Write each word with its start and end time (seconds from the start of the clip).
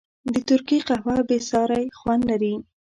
د 0.33 0.35
ترکي 0.49 0.79
قهوه 0.87 1.17
بېساری 1.29 1.83
خوند 1.97 2.21
لري. 2.29 2.53